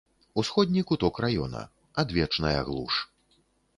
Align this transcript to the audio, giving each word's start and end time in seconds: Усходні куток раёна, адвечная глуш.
Усходні 0.41 0.81
куток 0.91 1.21
раёна, 1.25 1.61
адвечная 2.05 2.57
глуш. 2.71 2.93